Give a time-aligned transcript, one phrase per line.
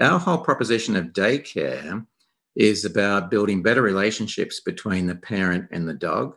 [0.00, 2.06] Our whole proposition of daycare
[2.56, 6.36] is about building better relationships between the parent and the dog.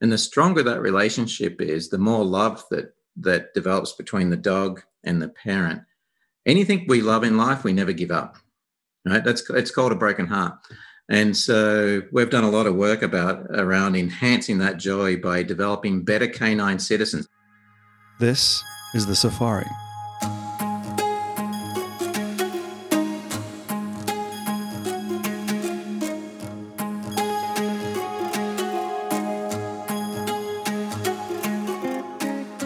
[0.00, 4.82] And the stronger that relationship is, the more love that that develops between the dog
[5.04, 5.82] and the parent.
[6.46, 8.36] Anything we love in life, we never give up.
[9.04, 9.24] Right?
[9.24, 10.54] That's it's called a broken heart.
[11.08, 16.04] And so we've done a lot of work about around enhancing that joy by developing
[16.04, 17.26] better canine citizens.
[18.20, 18.62] This
[18.94, 19.66] is the safari.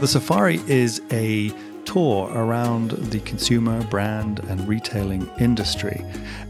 [0.02, 1.52] The Safari is a
[1.84, 6.04] tour around the consumer, brand, and retailing industry.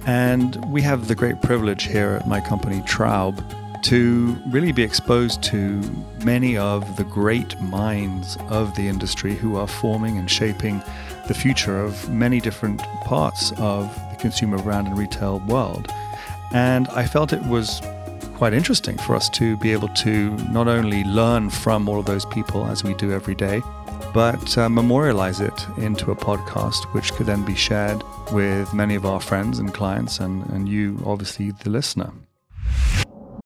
[0.07, 3.45] And we have the great privilege here at my company, Traub,
[3.83, 5.83] to really be exposed to
[6.25, 10.83] many of the great minds of the industry who are forming and shaping
[11.29, 15.93] the future of many different parts of the consumer brand and retail world.
[16.55, 17.83] And I felt it was
[18.43, 22.25] quite interesting for us to be able to not only learn from all of those
[22.25, 23.63] people as we do every day,
[24.13, 29.07] but uh, memorialize it into a podcast, which could then be shared with many of
[29.07, 32.11] our friends and clients, and, and you, obviously, the listener.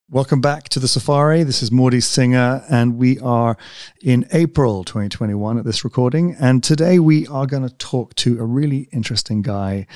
[0.08, 1.42] Welcome back to the Safari.
[1.42, 3.56] This is Morty Singer, and we are
[4.00, 6.36] in April 2021 at this recording.
[6.38, 9.88] And today we are going to talk to a really interesting guy,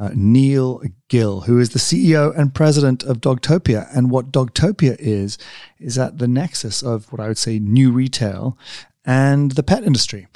[0.00, 3.94] uh, Neil Gill, who is the CEO and president of Dogtopia.
[3.94, 5.36] And what Dogtopia is,
[5.78, 8.56] is at the nexus of what I would say new retail
[9.04, 10.28] and the pet industry.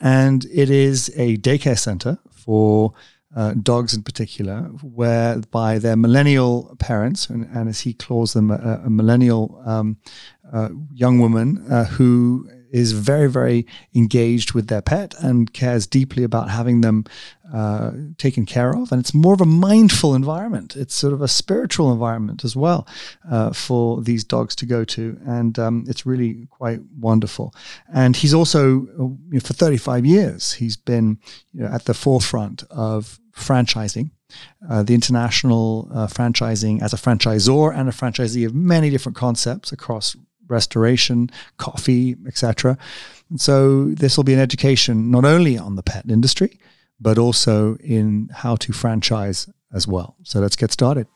[0.00, 2.94] And it is a daycare center for
[3.34, 8.82] uh, dogs in particular, whereby their millennial parents, and, and as he calls them, a,
[8.84, 9.96] a millennial um,
[10.52, 16.22] uh, young woman uh, who is very, very engaged with their pet and cares deeply
[16.24, 17.04] about having them
[17.52, 18.92] uh, taken care of.
[18.92, 20.76] And it's more of a mindful environment.
[20.76, 22.86] It's sort of a spiritual environment as well
[23.28, 25.18] uh, for these dogs to go to.
[25.26, 27.54] And um, it's really quite wonderful.
[27.92, 31.18] And he's also, you know, for 35 years, he's been
[31.52, 34.10] you know, at the forefront of franchising.
[34.68, 39.72] Uh, the international uh, franchising as a franchisor and a franchisee of many different concepts
[39.72, 40.14] across
[40.50, 42.76] restoration, coffee, etc.
[43.30, 46.58] And so this will be an education not only on the pet industry,
[47.00, 50.16] but also in how to franchise as well.
[50.24, 51.06] So let's get started.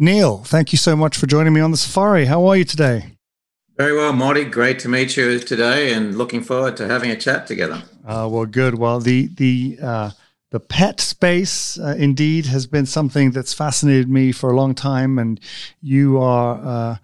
[0.00, 2.26] Neil, thank you so much for joining me on the safari.
[2.26, 3.18] How are you today?
[3.76, 4.44] Very well, Morty.
[4.44, 7.82] Great to meet you today, and looking forward to having a chat together.
[8.04, 8.76] Uh, well, good.
[8.76, 10.10] Well, the the uh,
[10.50, 15.18] the pet space uh, indeed has been something that's fascinated me for a long time
[15.18, 15.40] and
[15.82, 16.96] you are uh,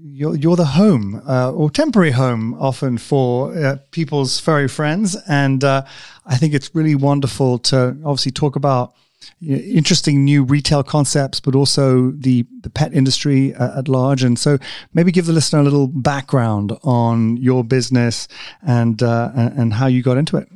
[0.00, 5.64] you're, you're, the home uh, or temporary home often for uh, people's furry friends and
[5.64, 5.82] uh,
[6.26, 8.94] i think it's really wonderful to obviously talk about
[9.42, 14.22] interesting new retail concepts but also the, the pet industry uh, at large.
[14.22, 14.58] And so
[14.94, 18.28] maybe give the listener a little background on your business
[18.62, 20.48] and and how you got into it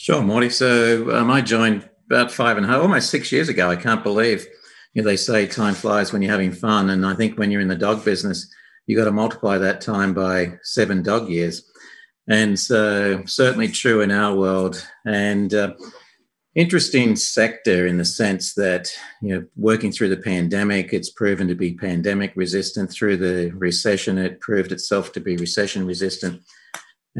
[0.00, 0.48] Sure, Morty.
[0.48, 3.68] So um, I joined about five and a half, almost six years ago.
[3.68, 4.46] I can't believe
[4.94, 6.88] you know, they say time flies when you're having fun.
[6.90, 8.48] And I think when you're in the dog business,
[8.86, 11.68] you got to multiply that time by seven dog years.
[12.28, 14.86] And so certainly true in our world.
[15.04, 15.74] And uh,
[16.54, 21.56] interesting sector in the sense that, you know, working through the pandemic, it's proven to
[21.56, 22.92] be pandemic resistant.
[22.92, 26.40] Through the recession, it proved itself to be recession resistant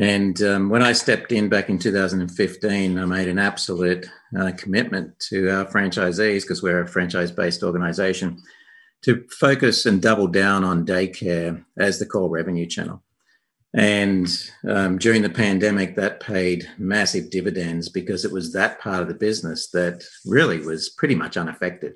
[0.00, 5.19] and um, when I stepped in back in 2015, I made an absolute uh, commitment
[5.31, 8.41] to our franchisees, because we're a franchise based organization,
[9.03, 13.03] to focus and double down on daycare as the core revenue channel.
[13.75, 14.28] And
[14.69, 19.14] um, during the pandemic, that paid massive dividends because it was that part of the
[19.14, 21.94] business that really was pretty much unaffected.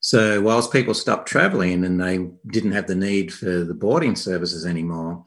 [0.00, 4.64] So, whilst people stopped traveling and they didn't have the need for the boarding services
[4.64, 5.24] anymore,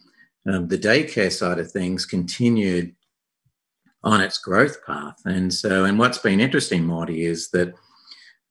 [0.48, 2.96] um, the daycare side of things continued
[4.04, 5.22] on its growth path.
[5.26, 7.74] And so, and what's been interesting, Marty, is that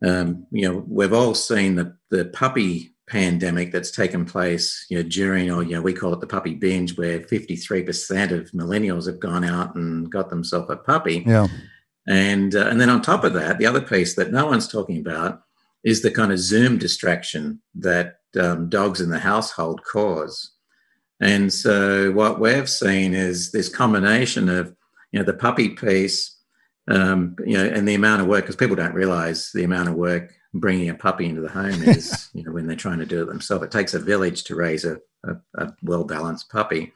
[0.05, 5.03] um, you know we've all seen the the puppy pandemic that's taken place you know
[5.03, 9.19] during or you know we call it the puppy binge where 53% of millennials have
[9.19, 11.25] gone out and got themselves a puppy.
[11.27, 11.49] Yeah.
[12.07, 14.99] And uh, and then on top of that the other piece that no one's talking
[14.99, 15.43] about
[15.83, 20.53] is the kind of zoom distraction that um, dogs in the household cause
[21.21, 24.75] and so what we've seen is this combination of,
[25.13, 26.37] you know, the puppy piece,
[26.89, 29.95] um, you know, and the amount of work, because people don't realize the amount of
[29.95, 33.23] work bringing a puppy into the home is, you know, when they're trying to do
[33.23, 33.65] it themselves.
[33.65, 36.93] It takes a village to raise a, a, a well balanced puppy.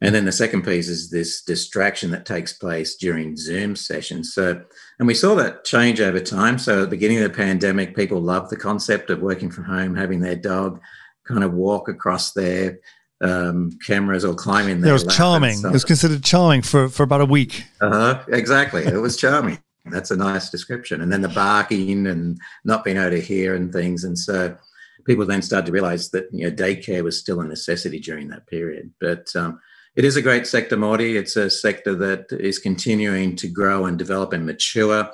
[0.00, 4.32] And then the second piece is this distraction that takes place during Zoom sessions.
[4.32, 4.62] So,
[5.00, 6.56] and we saw that change over time.
[6.56, 9.96] So, at the beginning of the pandemic, people loved the concept of working from home,
[9.96, 10.80] having their dog
[11.26, 12.78] kind of walk across their
[13.20, 14.84] um, cameras or climbing.
[14.84, 15.58] It was charming.
[15.58, 17.64] It was considered charming for, for about a week.
[17.80, 18.84] Uh-huh, exactly.
[18.84, 19.58] It was charming.
[19.86, 21.00] That's a nice description.
[21.00, 24.04] And then the barking and not being able to hear and things.
[24.04, 24.56] And so
[25.04, 28.46] people then started to realize that you know daycare was still a necessity during that
[28.46, 28.92] period.
[29.00, 29.60] But um,
[29.96, 31.16] it is a great sector, Morty.
[31.16, 35.10] It's a sector that is continuing to grow and develop and mature.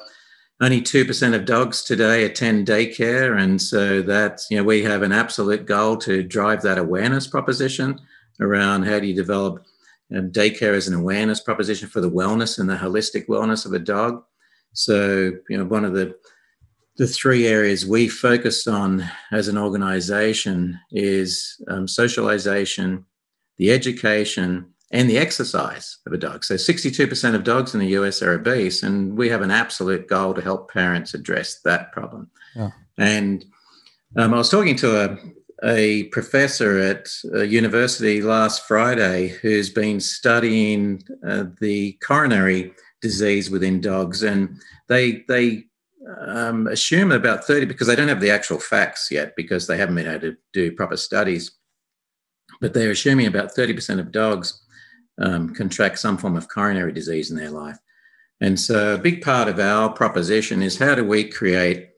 [0.64, 3.38] Only 2% of dogs today attend daycare.
[3.38, 8.00] And so that's, you know, we have an absolute goal to drive that awareness proposition
[8.40, 9.62] around how do you develop
[10.16, 13.78] um, daycare as an awareness proposition for the wellness and the holistic wellness of a
[13.78, 14.22] dog.
[14.72, 16.16] So, you know, one of the
[16.96, 23.04] the three areas we focus on as an organization is um, socialization,
[23.58, 26.44] the education, and the exercise of a dog.
[26.44, 30.34] So 62% of dogs in the US are obese, and we have an absolute goal
[30.34, 32.30] to help parents address that problem.
[32.54, 32.70] Yeah.
[32.98, 33.44] And
[34.16, 35.18] um, I was talking to a,
[35.64, 43.80] a professor at a university last Friday who's been studying uh, the coronary disease within
[43.80, 45.64] dogs, and they they
[46.26, 49.94] um, assume about 30 because they don't have the actual facts yet because they haven't
[49.96, 51.52] been able to do proper studies.
[52.60, 54.63] But they're assuming about 30% of dogs
[55.18, 57.78] um, contract some form of coronary disease in their life.
[58.40, 61.90] And so, a big part of our proposition is how do we create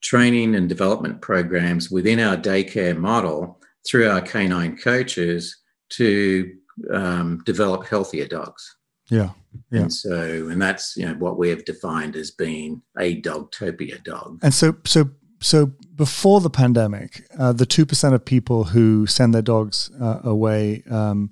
[0.00, 5.56] training and development programs within our daycare model through our canine coaches
[5.90, 6.52] to
[6.92, 8.76] um, develop healthier dogs.
[9.10, 9.30] Yeah.
[9.70, 9.80] Yeah.
[9.80, 14.38] And so, and that's you know what we have defined as being a dogtopia dog.
[14.42, 15.10] And so, so,
[15.40, 20.20] so before the pandemic, uh, the two percent of people who send their dogs uh,
[20.22, 21.30] away um,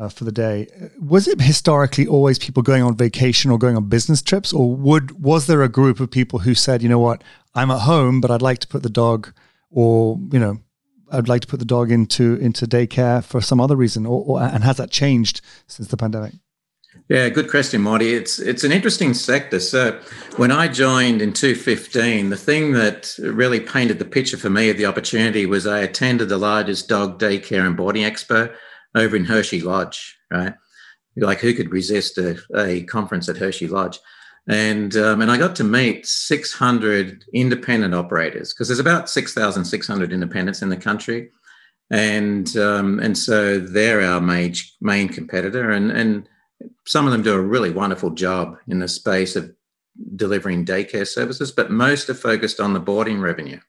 [0.00, 0.66] uh, for the day,
[0.98, 5.22] was it historically always people going on vacation or going on business trips, or would
[5.22, 7.22] was there a group of people who said, you know what,
[7.54, 9.32] I'm at home, but I'd like to put the dog,
[9.70, 10.58] or you know,
[11.12, 14.42] I'd like to put the dog into into daycare for some other reason, or, or
[14.42, 16.32] and has that changed since the pandemic?
[17.10, 18.14] Yeah, good question, Marty.
[18.14, 19.60] It's it's an interesting sector.
[19.60, 20.00] So
[20.36, 24.78] when I joined in 2015, the thing that really painted the picture for me of
[24.78, 28.50] the opportunity was I attended the largest dog daycare and boarding expo
[28.94, 30.54] over in Hershey Lodge, right?
[31.16, 33.98] Like who could resist a, a conference at Hershey Lodge?
[34.48, 40.62] And um, and I got to meet 600 independent operators because there's about 6,600 independents
[40.62, 41.30] in the country,
[41.90, 46.28] and um, and so they're our main main competitor, and and
[46.86, 49.52] some of them do a really wonderful job in the space of
[50.16, 53.60] delivering daycare services, but most are focused on the boarding revenue.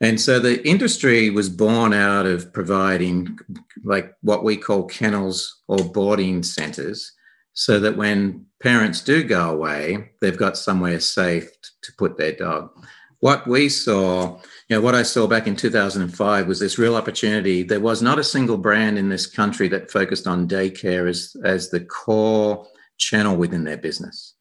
[0.00, 3.38] And so the industry was born out of providing
[3.84, 7.12] like what we call kennels or boarding centers
[7.52, 11.50] so that when parents do go away, they've got somewhere safe
[11.82, 12.70] to put their dog.
[13.18, 17.64] What we saw you know, what I saw back in 2005 was this real opportunity.
[17.64, 21.70] There was not a single brand in this country that focused on daycare as, as
[21.70, 24.36] the core channel within their business.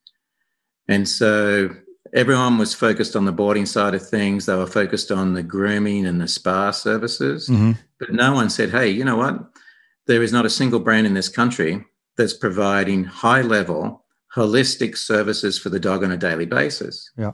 [0.88, 1.72] And so
[2.14, 4.46] everyone was focused on the boarding side of things.
[4.46, 7.48] They were focused on the grooming and the spa services.
[7.48, 7.74] Mm-hmm.
[8.00, 9.40] But no one said, hey, you know what?
[10.08, 11.86] There is not a single brand in this country
[12.18, 17.12] that's providing high level, holistic services for the dog on a daily basis.
[17.18, 17.32] Yeah.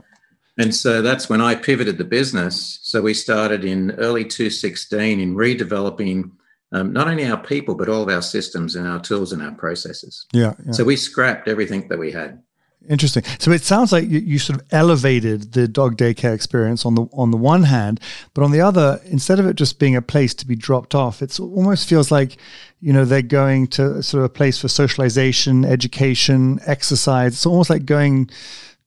[0.58, 2.80] And so that's when I pivoted the business.
[2.82, 6.32] So we started in early 2016 in redeveloping
[6.72, 9.52] um, not only our people, but all of our systems and our tools and our
[9.52, 10.26] processes.
[10.34, 10.72] Yeah, yeah.
[10.72, 12.42] So we scrapped everything that we had.
[12.88, 13.24] Interesting.
[13.40, 17.08] So it sounds like you, you, sort of elevated the dog daycare experience on the
[17.14, 18.00] on the one hand,
[18.34, 21.22] but on the other, instead of it just being a place to be dropped off,
[21.22, 22.38] it almost feels like
[22.82, 27.34] you know they're going to sort of a place for socialization, education, exercise.
[27.34, 28.30] It's almost like going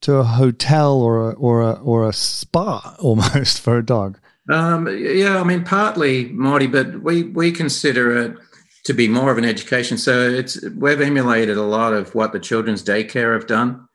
[0.02, 4.19] to a hotel or a, or a, or a spa almost for a dog?
[4.50, 8.37] Um, yeah, I mean, partly, Marty, but we, we consider it
[8.85, 9.99] to be more of an education.
[9.99, 13.87] So it's we've emulated a lot of what the children's daycare have done.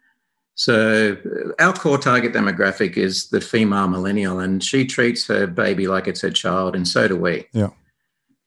[0.55, 1.17] So
[1.59, 6.21] our core target demographic is the female millennial, and she treats her baby like it's
[6.21, 7.45] her child, and so do we.
[7.53, 7.69] Yeah.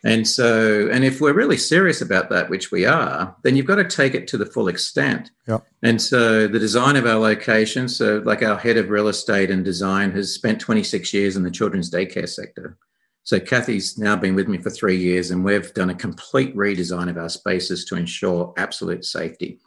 [0.04, 3.76] And so, and if we're really serious about that, which we are, then you've got
[3.76, 5.32] to take it to the full extent.
[5.48, 5.66] Yep.
[5.82, 9.64] And so, the design of our location, so like our head of real estate and
[9.64, 12.78] design has spent 26 years in the children's daycare sector.
[13.24, 17.10] So, Kathy's now been with me for three years, and we've done a complete redesign
[17.10, 19.58] of our spaces to ensure absolute safety.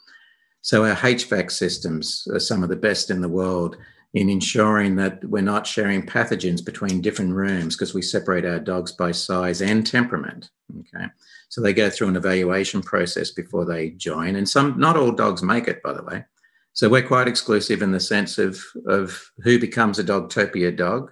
[0.61, 3.77] So, our HVAC systems are some of the best in the world
[4.13, 8.91] in ensuring that we're not sharing pathogens between different rooms because we separate our dogs
[8.91, 10.49] by size and temperament.
[10.79, 11.05] Okay.
[11.49, 14.35] So they go through an evaluation process before they join.
[14.35, 16.25] And some, not all dogs make it, by the way.
[16.73, 21.11] So we're quite exclusive in the sense of, of who becomes a Dogtopia dog.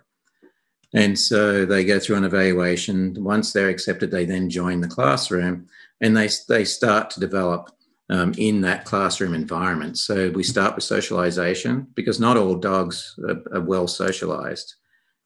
[0.93, 3.15] And so they go through an evaluation.
[3.23, 5.67] Once they're accepted, they then join the classroom
[6.01, 7.69] and they, they start to develop
[8.09, 9.97] um, in that classroom environment.
[9.97, 14.75] So we start with socialization because not all dogs are, are well socialized.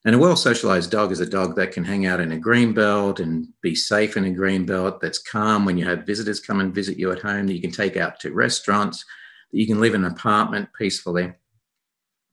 [0.03, 2.73] And a well socialized dog is a dog that can hang out in a green
[2.73, 6.59] belt and be safe in a green belt, that's calm when you have visitors come
[6.59, 9.05] and visit you at home, that you can take out to restaurants,
[9.51, 11.33] that you can live in an apartment peacefully.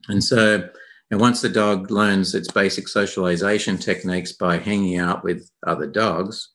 [0.09, 0.67] And so,
[1.11, 6.53] and once the dog learns its basic socialization techniques by hanging out with other dogs,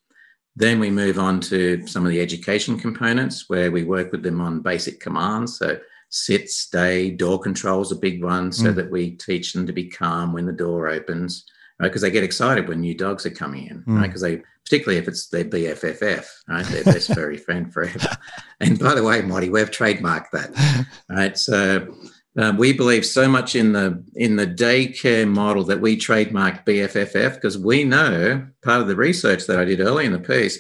[0.56, 4.40] then we move on to some of the education components where we work with them
[4.40, 5.58] on basic commands.
[5.58, 5.80] So
[6.10, 8.76] sit, stay, door control is a big one so mm.
[8.76, 11.46] that we teach them to be calm when the door opens,
[11.80, 11.88] right?
[11.88, 13.98] Because they get excited when new dogs are coming in, mm.
[13.98, 14.08] right?
[14.08, 16.66] Because they, particularly if it's their BFFF, right?
[16.66, 18.16] Their best furry friend forever.
[18.60, 21.36] And by the way, Marty, we've trademarked that, right?
[21.36, 21.96] So
[22.38, 27.36] uh, we believe so much in the in the daycare model that we trademarked BFFF
[27.36, 30.60] because we know part of the research that I did early in the piece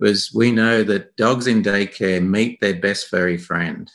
[0.00, 3.90] was we know that dogs in daycare meet their best furry friend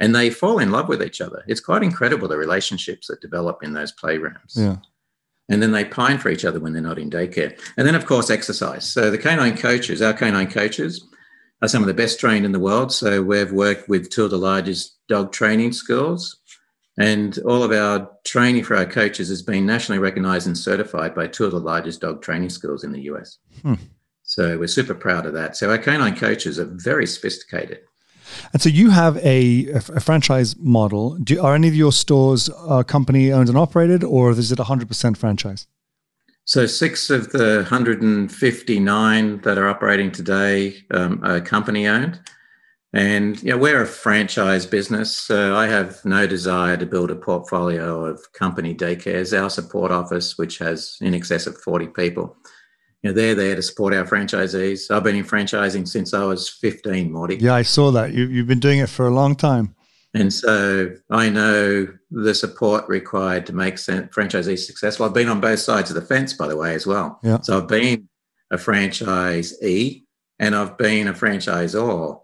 [0.00, 1.44] and they fall in love with each other.
[1.46, 4.56] It's quite incredible the relationships that develop in those playrooms.
[4.56, 4.76] Yeah.
[5.48, 7.58] And then they pine for each other when they're not in daycare.
[7.76, 8.84] And then, of course, exercise.
[8.88, 11.04] So the canine coaches, our canine coaches,
[11.60, 12.92] are some of the best trained in the world.
[12.92, 16.39] So we've worked with two of the largest dog training schools
[16.98, 21.26] and all of our training for our coaches has been nationally recognized and certified by
[21.26, 23.38] two of the largest dog training schools in the US.
[23.62, 23.74] Hmm.
[24.22, 25.56] So we're super proud of that.
[25.56, 27.80] So our canine coaches are very sophisticated.
[28.52, 31.16] And so you have a, a franchise model.
[31.16, 35.16] Do, are any of your stores uh, company owned and operated, or is it 100%
[35.16, 35.66] franchise?
[36.44, 42.20] So six of the 159 that are operating today um, are company owned.
[42.92, 48.04] And know, we're a franchise business, so I have no desire to build a portfolio
[48.04, 49.38] of company daycares.
[49.38, 52.36] Our support office, which has in excess of 40 people,
[53.02, 54.90] you know, they're there to support our franchisees.
[54.90, 57.36] I've been in franchising since I was 15, Morty.
[57.36, 58.12] Yeah, I saw that.
[58.12, 59.74] You, you've been doing it for a long time.
[60.12, 65.06] And so I know the support required to make franchisees successful.
[65.06, 67.20] I've been on both sides of the fence, by the way, as well.
[67.22, 67.40] Yeah.
[67.42, 68.08] So I've been
[68.50, 70.02] a franchisee
[70.40, 72.20] and I've been a franchisor.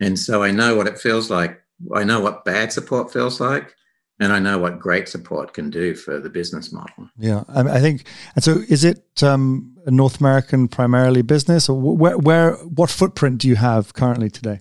[0.00, 1.60] And so I know what it feels like.
[1.94, 3.74] I know what bad support feels like.
[4.20, 7.08] And I know what great support can do for the business model.
[7.18, 8.04] Yeah, I, think.
[8.34, 13.38] And so, is it um, a North American primarily business, or where, where, what footprint
[13.38, 14.60] do you have currently today?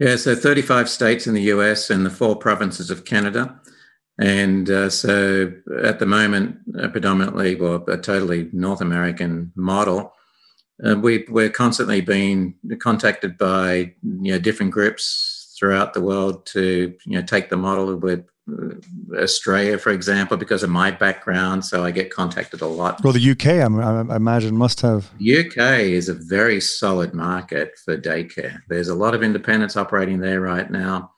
[0.00, 3.60] Yeah, so 35 states in the US and the four provinces of Canada.
[4.18, 10.12] And uh, so at the moment, uh, predominantly, well, a totally North American model.
[10.82, 16.94] Uh, we, we're constantly being contacted by you know different groups throughout the world to
[17.06, 18.74] you know take the model with uh,
[19.16, 21.64] Australia, for example, because of my background.
[21.64, 23.02] So I get contacted a lot.
[23.02, 25.10] Well, the UK, I, I imagine, must have.
[25.14, 28.58] UK is a very solid market for daycare.
[28.68, 31.12] There's a lot of independents operating there right now.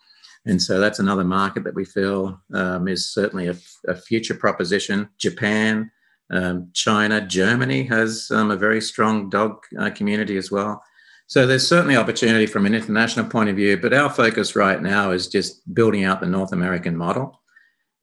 [0.45, 3.57] And so that's another market that we feel um, is certainly a,
[3.89, 5.09] a future proposition.
[5.19, 5.91] Japan,
[6.31, 10.83] um, China, Germany has um, a very strong dog uh, community as well.
[11.29, 15.11] So there's certainly opportunity from an international point of view, but our focus right now
[15.11, 17.41] is just building out the North American model.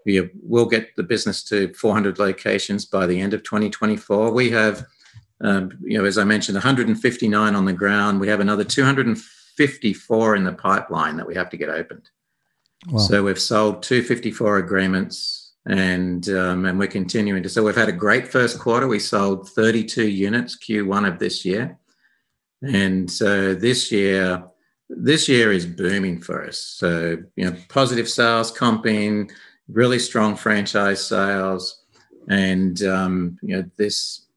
[0.06, 4.32] We will get the business to 400 locations by the end of 2024.
[4.32, 4.86] We have,
[5.40, 8.20] um, you know, as I mentioned, 159 on the ground.
[8.20, 12.10] We have another 254 in the pipeline that we have to get opened.
[12.90, 13.00] Wow.
[13.00, 15.33] So we've sold 254 agreements
[15.66, 17.50] and um, and we're continuing to.
[17.50, 18.88] So we've had a great first quarter.
[18.88, 21.78] We sold 32 units Q1 of this year,
[22.62, 24.44] and so this year
[24.90, 26.60] this year is booming for us.
[26.60, 29.32] So you know, positive sales, comping,
[29.68, 31.84] really strong franchise sales,
[32.28, 34.28] and um, you know this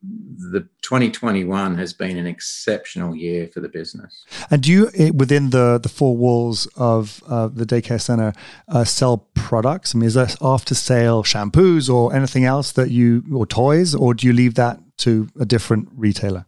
[0.53, 4.25] the 2021 has been an exceptional year for the business.
[4.51, 8.33] And do you, eh, within the the four walls of uh, the daycare center,
[8.69, 9.95] uh, sell products?
[9.95, 14.15] I mean, is that after sale shampoos or anything else that you or toys, or
[14.15, 16.47] do you leave that to a different retailer?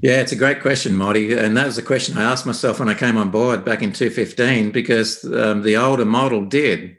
[0.00, 1.36] Yeah, it's a great question, Marty.
[1.36, 3.92] And that was a question I asked myself when I came on board back in
[3.92, 6.96] 2015 because um, the older model did.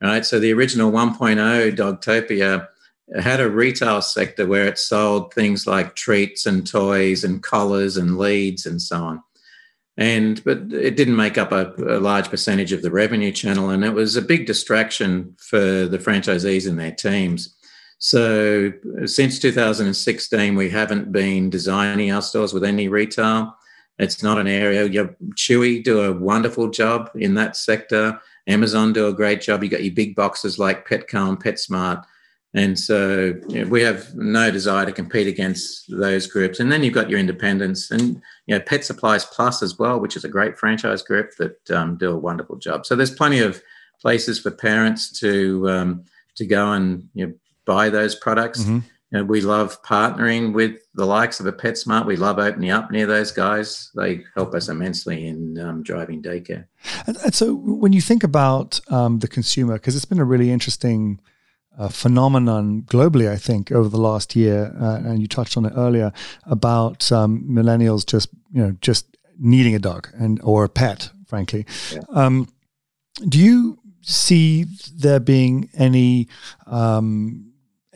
[0.00, 0.24] Right.
[0.24, 2.68] So the original 1.0 Dogtopia
[3.14, 8.18] had a retail sector where it sold things like treats and toys and collars and
[8.18, 9.22] leads and so on.
[9.96, 13.84] and but it didn't make up a, a, large percentage of the revenue channel and
[13.84, 17.56] it was a big distraction for the franchisees and their teams.
[17.98, 18.72] So
[19.06, 23.56] since 2016 we haven't been designing our stores with any retail.
[23.98, 24.84] It's not an area.
[24.84, 28.20] You chewy do a wonderful job in that sector.
[28.46, 29.62] Amazon do a great job.
[29.62, 32.04] You got your big boxes like Petco and PetSmart
[32.56, 36.58] and so you know, we have no desire to compete against those groups.
[36.58, 40.16] And then you've got your independents and you know Pet Supplies Plus as well, which
[40.16, 42.86] is a great franchise group that um, do a wonderful job.
[42.86, 43.62] So there's plenty of
[44.00, 46.04] places for parents to um,
[46.36, 47.34] to go and you know,
[47.66, 48.62] buy those products.
[48.62, 48.78] Mm-hmm.
[49.12, 52.06] You know, we love partnering with the likes of a PetSmart.
[52.06, 53.90] We love opening up near those guys.
[53.94, 56.64] They help us immensely in um, driving daycare.
[57.06, 60.50] And, and, so when you think about um, the consumer, because it's been a really
[60.50, 61.20] interesting–
[61.78, 65.72] uh, phenomenon globally, I think, over the last year, uh, and you touched on it
[65.76, 66.12] earlier
[66.44, 71.66] about um, millennials just you know just needing a dog and or a pet, frankly.
[71.92, 72.00] Yeah.
[72.10, 72.48] Um,
[73.28, 76.28] do you see there being any
[76.66, 77.45] um,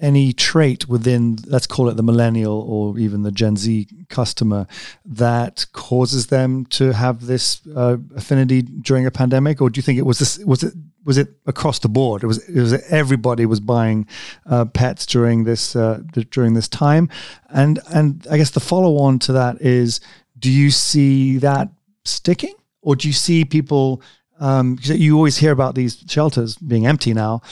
[0.01, 4.67] any trait within, let's call it the millennial or even the Gen Z customer,
[5.05, 9.99] that causes them to have this uh, affinity during a pandemic, or do you think
[9.99, 10.39] it was this?
[10.39, 12.23] Was it was it across the board?
[12.23, 14.07] It was it was everybody was buying
[14.47, 17.09] uh, pets during this uh, during this time,
[17.49, 20.01] and and I guess the follow on to that is,
[20.39, 21.69] do you see that
[22.05, 24.03] sticking, or do you see people?
[24.43, 27.43] Um, you always hear about these shelters being empty now,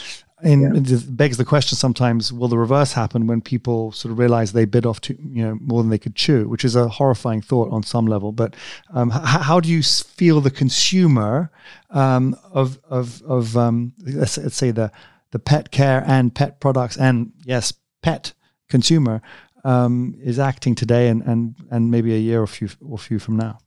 [0.42, 0.96] and yeah.
[0.96, 4.64] it begs the question sometimes will the reverse happen when people sort of realize they
[4.64, 7.70] bit off too, you know more than they could chew which is a horrifying thought
[7.72, 8.54] on some level but
[8.94, 11.50] um, h- how do you feel the consumer
[11.90, 14.90] um, of of of um, let's, let's, say the
[15.30, 18.32] the pet care and pet products and yes pet
[18.68, 19.20] consumer
[19.64, 23.36] um, is acting today and and and maybe a year or few or few from
[23.36, 23.58] now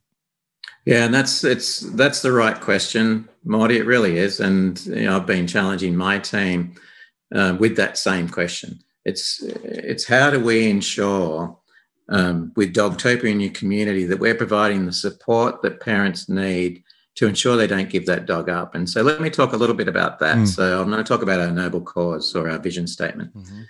[0.84, 3.76] yeah, and that's it's that's the right question, Marty.
[3.76, 6.74] It really is, and you know, I've been challenging my team
[7.34, 8.80] uh, with that same question.
[9.04, 11.56] It's it's how do we ensure
[12.08, 16.82] um, with Dogtopia in your community that we're providing the support that parents need
[17.14, 18.74] to ensure they don't give that dog up.
[18.74, 20.36] And so let me talk a little bit about that.
[20.36, 20.48] Mm.
[20.48, 23.36] So I'm going to talk about our noble cause or our vision statement.
[23.36, 23.62] Mm-hmm.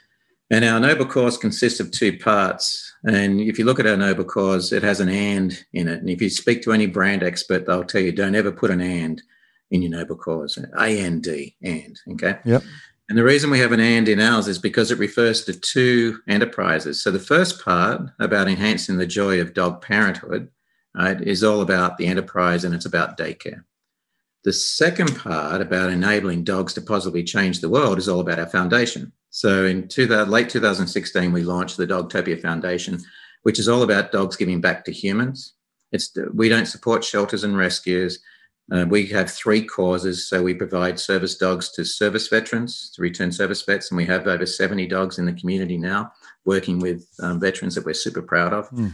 [0.53, 2.93] And our noble cause consists of two parts.
[3.05, 6.01] And if you look at our noble cause, it has an and in it.
[6.01, 8.83] And if you speak to any brand expert, they'll tell you don't ever put an
[8.83, 9.23] and
[9.71, 10.59] in your noble cause.
[10.79, 11.99] A N D and.
[12.13, 12.39] Okay.
[12.45, 12.63] Yep.
[13.09, 16.21] And the reason we have an and in ours is because it refers to two
[16.29, 17.03] enterprises.
[17.03, 20.51] So the first part about enhancing the joy of dog parenthood,
[20.95, 23.65] right, is all about the enterprise and it's about daycare.
[24.45, 28.47] The second part about enabling dogs to positively change the world is all about our
[28.47, 29.13] foundation.
[29.33, 33.01] So in 2000, late 2016, we launched the Dogtopia Foundation,
[33.45, 35.55] which is all about dogs giving back to humans.
[35.91, 38.21] It's we don't support shelters and rescues.
[38.71, 40.29] Uh, we have three causes.
[40.29, 44.27] So we provide service dogs to service veterans, to return service vets, and we have
[44.27, 46.13] over 70 dogs in the community now
[46.45, 48.69] working with um, veterans that we're super proud of.
[48.71, 48.93] Mm.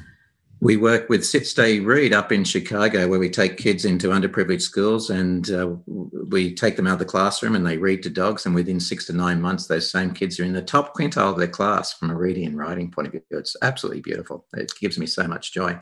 [0.60, 4.62] We work with Sit Stay Read up in Chicago, where we take kids into underprivileged
[4.62, 8.44] schools and uh, we take them out of the classroom and they read to dogs.
[8.44, 11.38] And within six to nine months, those same kids are in the top quintile of
[11.38, 13.22] their class from a reading and writing point of view.
[13.30, 14.46] It's absolutely beautiful.
[14.54, 15.78] It gives me so much joy.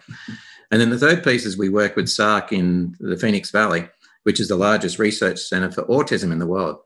[0.71, 3.89] And then the third piece is we work with SARRC in the Phoenix Valley,
[4.25, 6.81] which is the largest research center for autism in the world.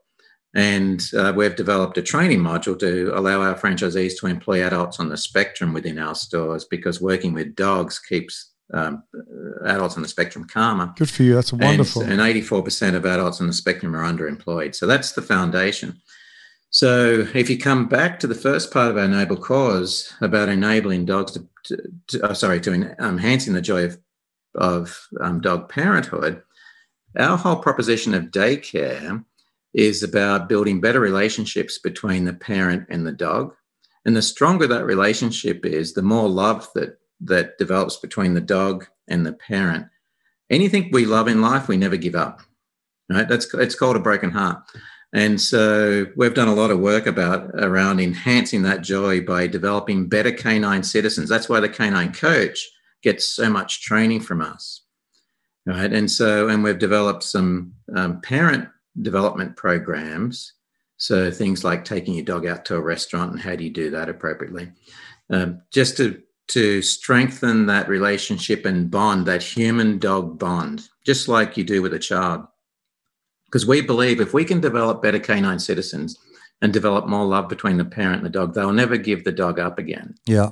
[0.53, 5.07] And uh, we've developed a training module to allow our franchisees to employ adults on
[5.07, 9.03] the spectrum within our stores because working with dogs keeps um,
[9.65, 10.93] adults on the spectrum calmer.
[10.97, 11.35] Good for you.
[11.35, 12.01] That's wonderful.
[12.03, 14.75] And, and 84% of adults on the spectrum are underemployed.
[14.75, 16.01] So that's the foundation.
[16.69, 21.05] So if you come back to the first part of our noble cause about enabling
[21.05, 23.99] dogs to, to, to oh, sorry, to um, enhancing the joy of,
[24.55, 26.41] of um, dog parenthood,
[27.17, 29.23] our whole proposition of daycare
[29.73, 33.53] is about building better relationships between the parent and the dog.
[34.05, 38.87] And the stronger that relationship is, the more love that that develops between the dog
[39.07, 39.87] and the parent.
[40.49, 42.41] Anything we love in life, we never give up.
[43.09, 43.27] Right?
[43.27, 44.63] That's it's called a broken heart.
[45.13, 50.07] And so we've done a lot of work about around enhancing that joy by developing
[50.07, 51.29] better canine citizens.
[51.29, 52.69] That's why the canine coach
[53.03, 54.81] gets so much training from us.
[55.65, 55.91] Right.
[55.91, 60.53] And so, and we've developed some um, parent development programs.
[60.97, 63.89] So things like taking your dog out to a restaurant and how do you do
[63.91, 64.71] that appropriately?
[65.29, 71.55] Um, just to to strengthen that relationship and bond, that human dog bond, just like
[71.55, 72.45] you do with a child.
[73.45, 76.17] Because we believe if we can develop better canine citizens
[76.61, 79.59] and develop more love between the parent and the dog, they'll never give the dog
[79.59, 80.15] up again.
[80.25, 80.51] Yeah.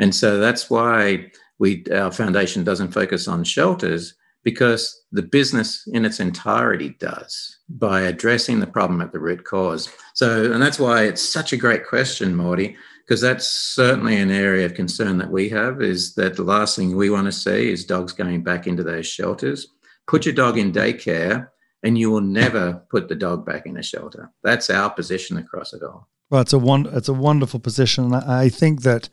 [0.00, 4.14] And so that's why we our foundation doesn't focus on shelters
[4.46, 9.92] because the business in its entirety does by addressing the problem at the root cause.
[10.14, 14.64] So, and that's why it's such a great question, Morty, because that's certainly an area
[14.64, 17.84] of concern that we have is that the last thing we want to see is
[17.84, 19.66] dogs going back into those shelters.
[20.06, 21.48] Put your dog in daycare
[21.82, 24.30] and you will never put the dog back in a shelter.
[24.44, 26.08] That's our position across it all.
[26.30, 28.14] Well, it's a one, it's a wonderful position.
[28.14, 29.08] I think that,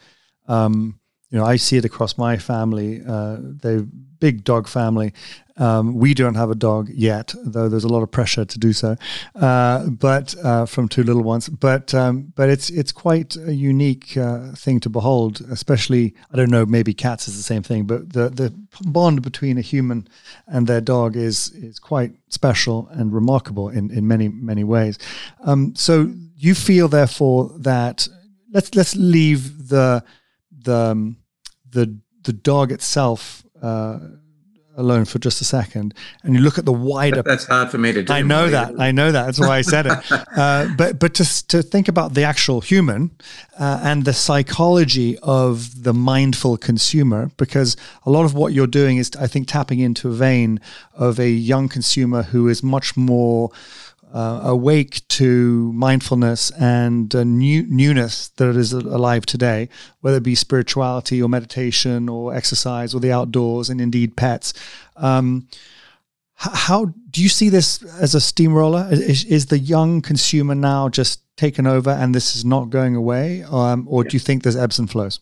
[0.47, 0.99] um,
[1.33, 3.01] you know, I see it across my family.
[3.05, 3.81] Uh, they
[4.19, 5.13] big dog family.
[5.57, 8.71] Um, we don't have a dog yet, though there's a lot of pressure to do
[8.71, 8.95] so.
[9.35, 14.15] Uh, but uh, from two little ones, but um, but it's it's quite a unique
[14.15, 15.41] uh, thing to behold.
[15.49, 19.57] Especially, I don't know, maybe cats is the same thing, but the the bond between
[19.57, 20.07] a human
[20.45, 24.99] and their dog is is quite special and remarkable in in many many ways.
[25.43, 28.07] Um, so you feel, therefore, that
[28.53, 30.03] let's let's leave the
[30.51, 31.17] the um,
[31.73, 33.99] the the dog itself uh,
[34.75, 37.91] alone for just a second and you look at the wider that's hard for me
[37.91, 38.79] to do i know that.
[38.79, 39.25] I know that.
[39.25, 39.93] That's why i said it.
[40.33, 43.11] Uh, but but to, to think about the actual human
[43.59, 48.97] uh, and the psychology of the mindful consumer because a lot of what you're doing
[48.97, 50.59] is i think tapping into a vein
[50.95, 53.51] of a young consumer who is much more
[54.13, 59.67] uh, awake to mindfulness and uh, new, newness that is alive today,
[60.01, 64.53] whether it be spirituality or meditation or exercise or the outdoors and indeed pets.
[64.95, 65.47] Um,
[66.35, 68.87] how do you see this as a steamroller?
[68.91, 73.43] Is, is, the young consumer now just taken over and this is not going away,
[73.43, 75.19] um, or do you think there's ebbs and flows?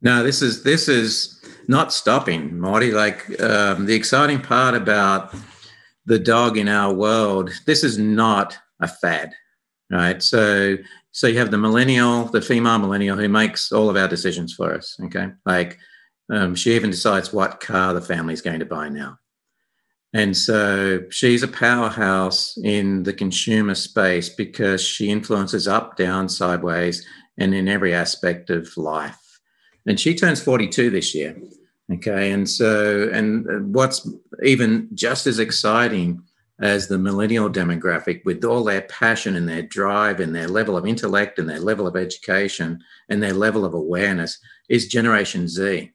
[0.00, 2.90] No, this is this is not stopping, Marty.
[2.90, 5.34] Like um, the exciting part about
[6.06, 9.32] the dog in our world, this is not a fad,
[9.90, 10.22] right?
[10.22, 10.76] So,
[11.12, 14.74] so you have the millennial, the female millennial who makes all of our decisions for
[14.74, 14.96] us.
[15.04, 15.78] Okay, like
[16.30, 19.18] um, she even decides what car the family is going to buy now.
[20.12, 27.04] And so she's a powerhouse in the consumer space because she influences up, down, sideways,
[27.36, 29.40] and in every aspect of life.
[29.86, 31.36] And she turns 42 this year.
[31.92, 32.32] Okay.
[32.32, 34.08] And so, and what's
[34.42, 36.22] even just as exciting
[36.60, 40.86] as the millennial demographic, with all their passion and their drive and their level of
[40.86, 45.90] intellect and their level of education and their level of awareness, is Generation Z.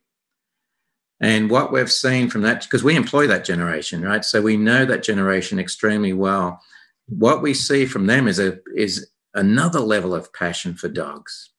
[1.21, 4.23] And what we've seen from that, because we employ that generation, right?
[4.23, 6.61] So we know that generation extremely well.
[7.07, 11.49] What we see from them is a is another level of passion for dogs.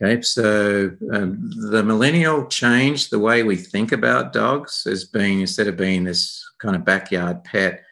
[0.00, 5.68] Okay, so um, the millennial changed the way we think about dogs as being instead
[5.68, 7.82] of being this kind of backyard pet,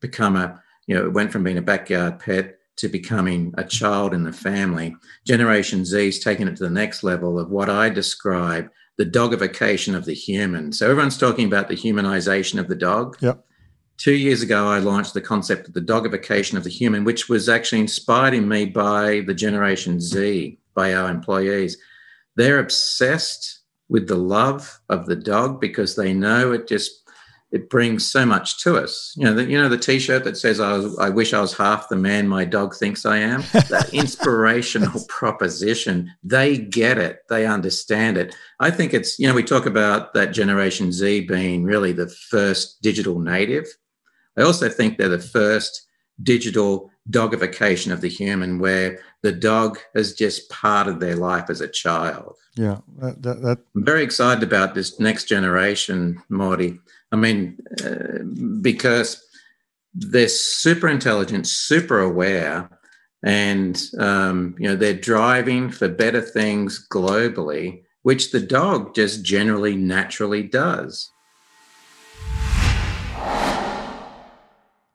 [0.00, 4.12] become a you know it went from being a backyard pet to becoming a child
[4.12, 4.94] in the family.
[5.26, 10.04] Generation Z's taken it to the next level of what I describe the dogification of
[10.04, 10.72] the human.
[10.72, 13.16] So everyone's talking about the humanization of the dog.
[13.20, 13.42] Yep.
[13.96, 17.48] Two years ago, I launched the concept of the dogification of the human, which was
[17.48, 21.78] actually inspired in me by the Generation Z by our employees.
[22.36, 27.04] They're obsessed with the love of the dog because they know it just
[27.54, 29.14] it brings so much to us.
[29.16, 31.56] You know, the, you know the T-shirt that says I, was, "I wish I was
[31.56, 36.12] half the man my dog thinks I am." That inspirational proposition.
[36.24, 37.20] They get it.
[37.28, 38.34] They understand it.
[38.58, 42.82] I think it's you know we talk about that Generation Z being really the first
[42.82, 43.66] digital native.
[44.36, 45.86] I also think they're the first
[46.24, 51.60] digital dogification of the human, where the dog is just part of their life as
[51.60, 52.36] a child.
[52.56, 53.58] Yeah, that, that, that.
[53.74, 56.78] I'm very excited about this next generation, Morty.
[57.12, 58.24] I mean, uh,
[58.60, 59.22] because
[59.94, 62.70] they're super intelligent, super aware,
[63.22, 69.76] and um, you know they're driving for better things globally, which the dog just generally
[69.76, 71.10] naturally does.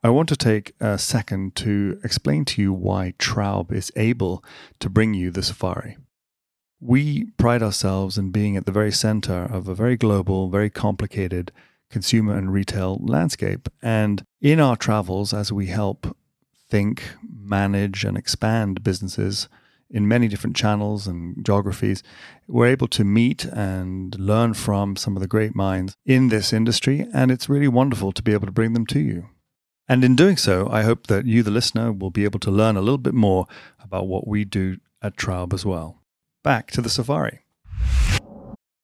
[0.01, 4.41] I want to take a second to explain to you why Traub is able
[4.79, 5.97] to bring you the safari.
[6.79, 11.51] We pride ourselves in being at the very center of a very global, very complicated
[11.91, 13.67] consumer and retail landscape.
[13.81, 16.15] And in our travels, as we help
[16.69, 19.49] think, manage, and expand businesses
[19.89, 22.03] in many different channels and geographies,
[22.47, 27.05] we're able to meet and learn from some of the great minds in this industry.
[27.13, 29.29] And it's really wonderful to be able to bring them to you.
[29.89, 32.77] And in doing so, I hope that you, the listener, will be able to learn
[32.77, 33.47] a little bit more
[33.83, 36.03] about what we do at Traub as well.
[36.43, 37.39] Back to the safari.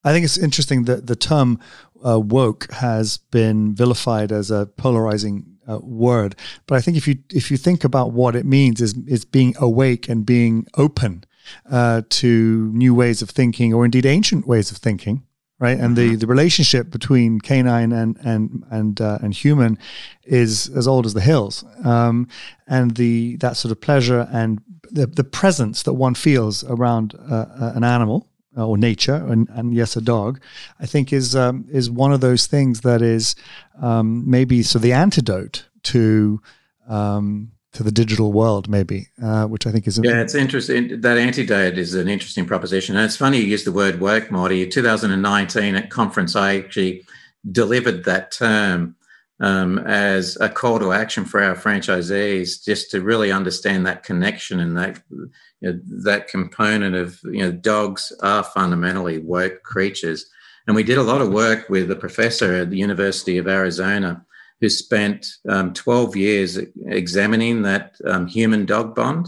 [0.03, 1.59] I think it's interesting that the term
[2.03, 6.35] uh, woke has been vilified as a polarizing uh, word,
[6.67, 9.55] but I think if you if you think about what it means is is being
[9.57, 11.23] awake and being open
[11.71, 15.23] uh, to new ways of thinking, or indeed ancient ways of thinking,
[15.65, 15.79] right?
[15.79, 16.19] And the, mm-hmm.
[16.19, 19.77] the relationship between canine and and and uh, and human
[20.23, 21.63] is as old as the hills.
[21.83, 22.27] Um,
[22.67, 27.45] and the that sort of pleasure and the the presence that one feels around uh,
[27.61, 30.39] uh an animal or nature, and, and, yes, a dog,
[30.79, 33.35] I think is um, is one of those things that is
[33.81, 36.41] um, maybe so the antidote to
[36.87, 41.01] um, to the digital world, maybe, uh, which I think is yeah, it's interesting.
[41.01, 44.65] That antidote is an interesting proposition, and it's funny you use the word work, Marty.
[44.67, 47.05] 2019 at conference, I actually
[47.51, 48.95] delivered that term
[49.41, 54.61] um, as a call to action for our franchisees, just to really understand that connection
[54.61, 55.29] and that you
[55.61, 60.25] know, that component of you know dogs are fundamentally work creatures.
[60.67, 64.24] And we did a lot of work with a professor at the University of Arizona
[64.61, 69.27] who spent um, 12 years examining that um, human dog bond.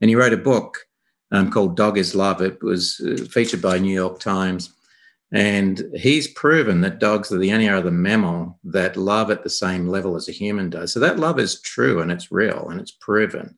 [0.00, 0.78] And he wrote a book
[1.32, 2.42] um, called Dog is Love.
[2.42, 4.72] It was uh, featured by New York Times.
[5.32, 9.88] And he's proven that dogs are the only other mammal that love at the same
[9.88, 10.92] level as a human does.
[10.92, 13.54] So that love is true and it's real and it's proven.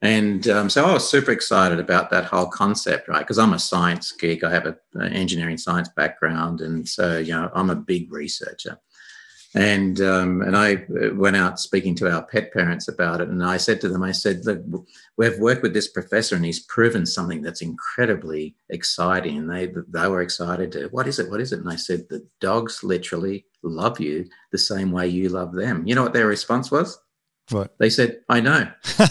[0.00, 3.18] And um, so I was super excited about that whole concept, right?
[3.18, 4.44] Because I'm a science geek.
[4.44, 6.60] I have an engineering science background.
[6.60, 8.78] And so, you know, I'm a big researcher.
[9.54, 13.42] And um, and I uh, went out speaking to our pet parents about it, and
[13.42, 17.06] I said to them, I said, look, we've worked with this professor, and he's proven
[17.06, 19.38] something that's incredibly exciting.
[19.38, 21.30] And they they were excited to, what is it?
[21.30, 21.60] What is it?
[21.60, 25.86] And I said that dogs literally love you the same way you love them.
[25.86, 26.98] You know what their response was?
[27.50, 28.70] What they said, I know.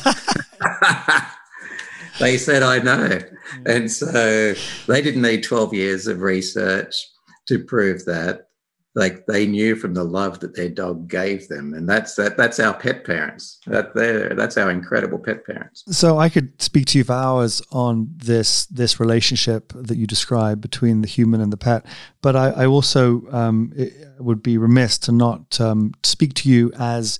[2.19, 3.19] they said, I know.
[3.65, 4.53] And so
[4.87, 7.07] they didn't need 12 years of research
[7.47, 8.46] to prove that
[8.95, 11.73] like they knew from the love that their dog gave them.
[11.73, 13.59] And that's that that's our pet parents.
[13.67, 15.83] That they that's our incredible pet parents.
[15.89, 20.61] So i could speak to you for hours on this this relationship that you describe
[20.61, 21.85] between the human and the pet.
[22.21, 23.71] But i, I also um,
[24.19, 27.19] would be remiss to not um, speak to you as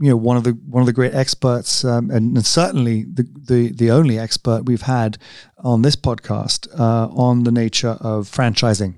[0.00, 3.26] you know one of the one of the great experts um, and, and, certainly the,
[3.48, 5.16] the the only expert we've had
[5.58, 8.94] on this podcast uh, on the nature of franchising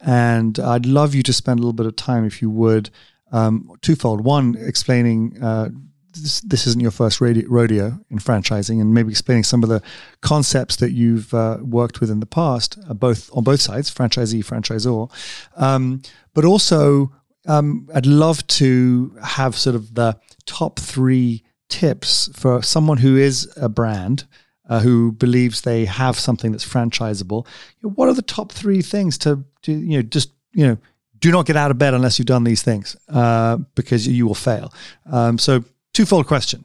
[0.00, 2.90] and I'd love you to spend a little bit of time, if you would,
[3.32, 4.22] um, twofold.
[4.22, 5.70] One, explaining uh,
[6.14, 9.82] this, this, isn't your first rodeo in franchising, and maybe explaining some of the
[10.20, 14.44] concepts that you've uh, worked with in the past, uh, both on both sides, franchisee,
[14.44, 15.10] franchisor.
[15.56, 16.02] Um,
[16.34, 17.12] but also,
[17.46, 23.52] um, I'd love to have sort of the top three tips for someone who is
[23.56, 24.26] a brand
[24.68, 27.46] uh, who believes they have something that's franchisable.
[27.82, 30.78] What are the top three things to, to, you know, just, you know,
[31.20, 34.34] do not get out of bed unless you've done these things uh, because you will
[34.34, 34.72] fail.
[35.10, 36.64] Um, so, twofold question.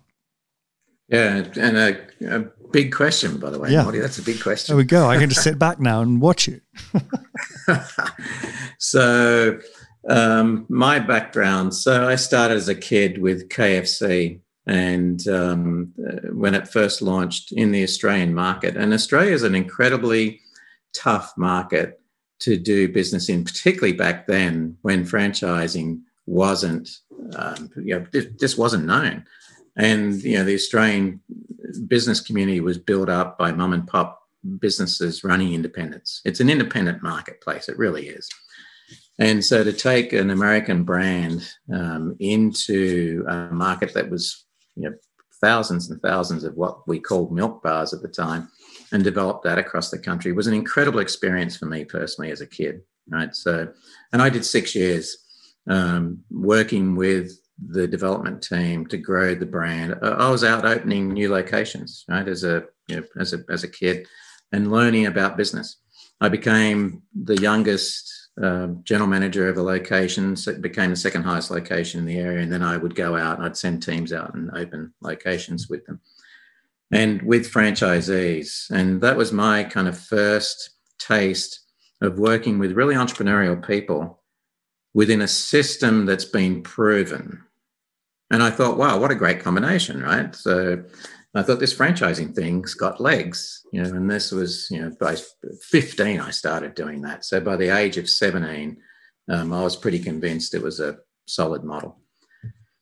[1.07, 3.83] Yeah, and a, a, big question, by the way, yeah.
[3.83, 3.99] Marty.
[3.99, 4.73] That's a big question.
[4.73, 5.07] There we go.
[5.07, 6.61] I can just sit back now and watch you.
[8.79, 9.59] so,
[10.09, 11.75] um, my background.
[11.75, 17.51] So, I started as a kid with KFC and um, uh, when it first launched
[17.51, 18.77] in the Australian market.
[18.77, 20.39] And Australia is an incredibly
[20.93, 21.99] tough market
[22.39, 26.89] to do business in, particularly back then when franchising wasn't,
[27.35, 29.25] um, you know, just wasn't known.
[29.75, 31.21] And you know, the Australian
[31.87, 34.21] business community was built up by mum and pop
[34.59, 36.21] businesses running independents.
[36.25, 37.69] It's an independent marketplace.
[37.69, 38.29] It really is.
[39.19, 44.42] And so to take an American brand um, into a market that was
[44.75, 44.95] you know,
[45.41, 48.49] thousands and thousands of what we called milk bars at the time
[48.91, 50.31] and developed that across the country.
[50.31, 53.35] Was an incredible experience for me personally as a kid right?
[53.35, 53.71] So
[54.11, 55.17] and i did six years
[55.69, 59.95] um, working with the development team to grow the brand.
[60.01, 63.69] I was out opening new locations right as a you know as a as a
[63.69, 64.07] kid
[64.51, 65.77] and learning about business.
[66.19, 70.35] I became the youngest um, general manager of a location.
[70.35, 72.41] So it became the second highest location in the area.
[72.41, 75.85] And then I would go out and I'd send teams out and open locations with
[75.85, 76.01] them
[76.91, 78.69] and with franchisees.
[78.71, 81.59] And that was my kind of first taste
[82.01, 84.21] of working with really entrepreneurial people
[84.93, 87.43] within a system that's been proven.
[88.31, 90.35] And I thought, wow, what a great combination, right?
[90.35, 90.83] So
[91.35, 95.17] I thought this franchising thing's got legs, you know, and this was, you know, by
[95.61, 97.25] 15, I started doing that.
[97.25, 98.77] So by the age of 17,
[99.29, 101.99] um, I was pretty convinced it was a solid model.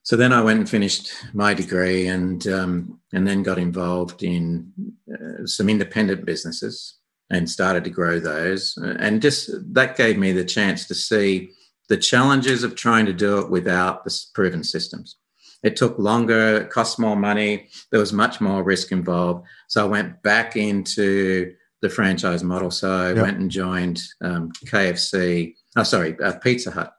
[0.03, 4.73] So then I went and finished my degree and, um, and then got involved in
[5.13, 6.97] uh, some independent businesses
[7.29, 8.77] and started to grow those.
[8.77, 11.51] And just that gave me the chance to see
[11.87, 15.17] the challenges of trying to do it without the proven systems.
[15.63, 19.47] It took longer, cost more money, there was much more risk involved.
[19.67, 22.71] So I went back into the franchise model.
[22.71, 23.17] So I yep.
[23.17, 26.93] went and joined um, KFC oh, sorry, uh, Pizza Hut,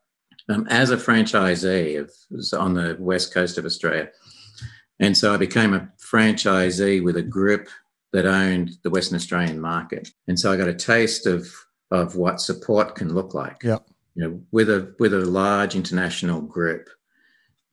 [0.48, 2.10] um, as a franchisee of,
[2.58, 4.08] on the west coast of Australia.
[5.00, 7.68] And so I became a franchisee with a group
[8.12, 10.10] that owned the Western Australian market.
[10.28, 11.48] And so I got a taste of,
[11.90, 13.62] of what support can look like.
[13.62, 13.78] Yeah.
[14.14, 16.90] You know, with a with a large international group.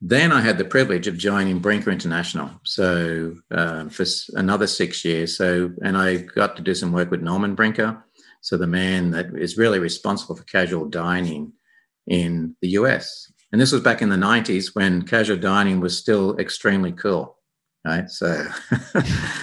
[0.02, 5.36] Then I had the privilege of joining Brinker International, so um, for another six years.
[5.36, 8.02] So, and I got to do some work with Norman Brinker,
[8.40, 11.52] so the man that is really responsible for casual dining
[12.06, 13.30] in the US.
[13.52, 17.36] And this was back in the 90s when casual dining was still extremely cool.
[17.84, 18.10] Right.
[18.10, 18.46] So,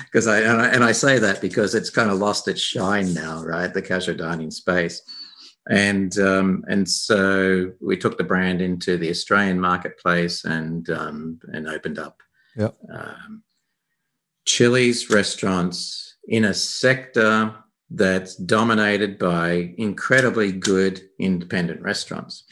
[0.06, 3.14] because I and, I and I say that because it's kind of lost its shine
[3.14, 3.74] now, right?
[3.74, 5.02] The casual dining space.
[5.70, 11.68] And um, and so we took the brand into the Australian marketplace and um, and
[11.68, 12.22] opened up
[12.56, 12.76] yep.
[12.94, 13.44] um,
[14.46, 17.54] Chili's restaurants in a sector
[17.90, 22.44] that's dominated by incredibly good independent restaurants.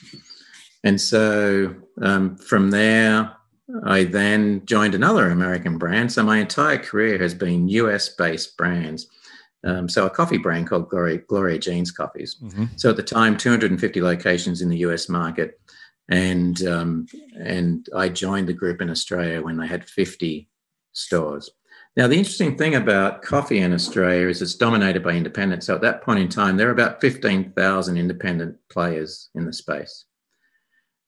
[0.84, 3.36] And so um, from there,
[3.84, 6.12] I then joined another American brand.
[6.12, 9.08] So my entire career has been US based brands.
[9.66, 12.36] Um, so a coffee brand called Gloria, Gloria Jean's Coffees.
[12.36, 12.66] Mm-hmm.
[12.76, 15.60] So at the time, 250 locations in the US market.
[16.08, 17.08] And, um,
[17.40, 20.48] and I joined the group in Australia when they had 50
[20.94, 21.50] stores.
[21.98, 25.66] Now, the interesting thing about coffee in Australia is it's dominated by independents.
[25.66, 30.06] So at that point in time, there are about 15,000 independent players in the space.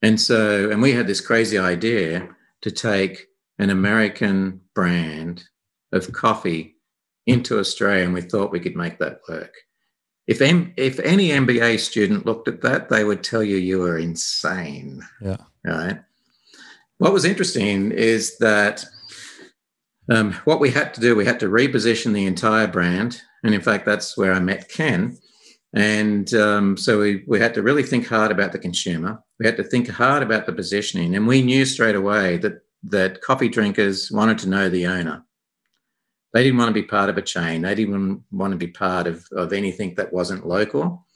[0.01, 2.29] And so, and we had this crazy idea
[2.61, 3.27] to take
[3.59, 5.43] an American brand
[5.91, 6.76] of coffee
[7.27, 9.53] into Australia, and we thought we could make that work.
[10.25, 13.97] If, M- if any MBA student looked at that, they would tell you you were
[13.97, 15.01] insane.
[15.21, 15.37] Yeah.
[15.63, 15.99] Right.
[16.97, 18.85] What was interesting is that
[20.09, 23.21] um, what we had to do, we had to reposition the entire brand.
[23.43, 25.17] And in fact, that's where I met Ken.
[25.73, 29.21] And um, so we, we had to really think hard about the consumer.
[29.39, 31.15] We had to think hard about the positioning.
[31.15, 35.23] And we knew straight away that, that coffee drinkers wanted to know the owner.
[36.37, 37.63] They didn't want to be part of a chain.
[37.63, 41.07] They didn't want to be part of, of anything that wasn't local.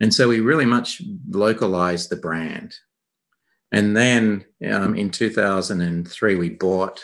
[0.00, 2.74] And so we really much localized the brand.
[3.70, 7.00] And then um, in 2003, we bought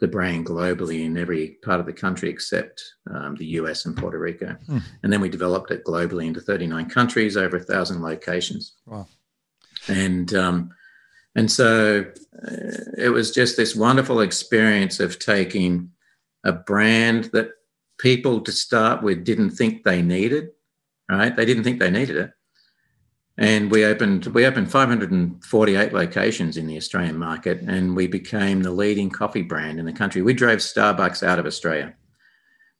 [0.00, 4.18] the brand globally in every part of the country except um, the US and Puerto
[4.18, 4.56] Rico.
[4.66, 4.78] Hmm.
[5.04, 8.74] And then we developed it globally into 39 countries, over a thousand locations.
[8.84, 9.06] Wow.
[9.86, 10.70] And um,
[11.36, 12.04] and so
[12.48, 12.56] uh,
[12.98, 15.92] it was just this wonderful experience of taking
[16.46, 17.50] a brand that
[17.98, 20.50] people to start with didn't think they needed,
[21.10, 21.34] right?
[21.34, 22.32] They didn't think they needed it
[23.38, 28.70] and we opened we opened 548 locations in the Australian market, and we became the
[28.70, 30.22] leading coffee brand in the country.
[30.22, 31.94] We drove Starbucks out of Australia.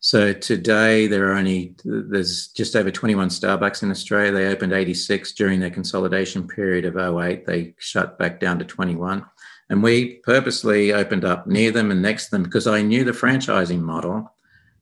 [0.00, 4.33] So today there are only there's just over 21 Starbucks in Australia.
[4.33, 7.46] They opened 86 during their consolidation period of 08.
[7.46, 9.24] They shut back down to 21.
[9.68, 13.12] And we purposely opened up near them and next to them because I knew the
[13.12, 14.33] franchising model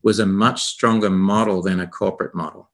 [0.02, 2.70] was a much stronger model than a corporate model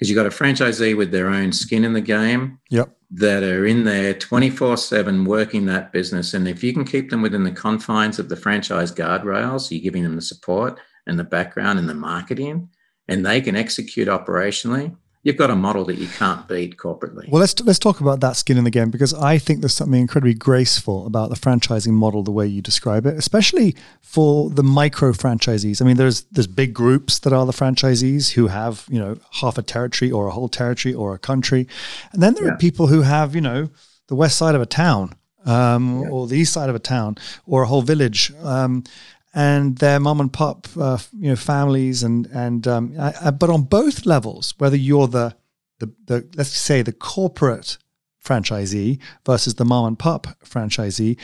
[0.00, 2.96] because you've got a franchisee with their own skin in the game yep.
[3.10, 6.32] that are in there 24 7 working that business.
[6.32, 10.02] And if you can keep them within the confines of the franchise guardrails, you're giving
[10.02, 12.70] them the support and the background and the marketing,
[13.08, 17.28] and they can execute operationally, you've got a model that you can't beat corporately.
[17.30, 20.00] Well, let's let's talk about that skin in the game because I think there's something
[20.00, 25.12] incredibly graceful about the franchising model, the way you describe it, especially for the micro
[25.12, 25.82] franchisees.
[25.82, 29.58] I mean, there's there's big groups that are the franchisees who have you know half
[29.58, 31.68] a territory or a whole territory or a country,
[32.12, 32.52] and then there yeah.
[32.52, 33.68] are people who have you know
[34.08, 36.08] the west side of a town um, yeah.
[36.08, 38.32] or the east side of a town or a whole village.
[38.42, 38.84] Um,
[39.32, 43.62] and their mom and pop, uh, you know, families, and and um, I, but on
[43.62, 45.36] both levels, whether you're the,
[45.78, 47.78] the the let's say the corporate
[48.24, 51.16] franchisee versus the mom and pop franchisee,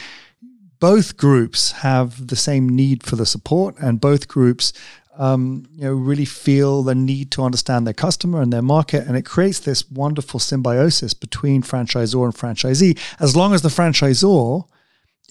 [0.79, 4.73] both groups have the same need for the support, and both groups,
[5.19, 9.17] um, you know, really feel the need to understand their customer and their market, and
[9.17, 12.99] it creates this wonderful symbiosis between franchisor and franchisee.
[13.19, 14.65] As long as the franchisor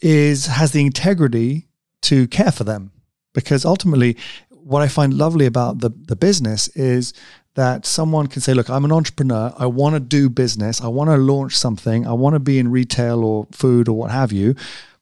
[0.01, 1.69] is has the integrity
[2.05, 2.91] to care for them.
[3.33, 4.17] Because ultimately,
[4.49, 7.13] what I find lovely about the, the business is
[7.55, 9.53] that someone can say, Look, I'm an entrepreneur.
[9.57, 10.81] I want to do business.
[10.81, 12.07] I want to launch something.
[12.07, 14.55] I want to be in retail or food or what have you.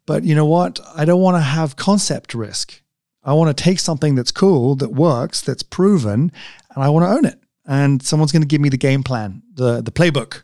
[0.06, 0.80] But you know what?
[0.96, 2.82] I don't want to have concept risk.
[3.24, 6.32] I want to take something that's cool, that works, that's proven,
[6.76, 7.40] and I want to own it.
[7.66, 10.44] And someone's going to give me the game plan, the, the playbook,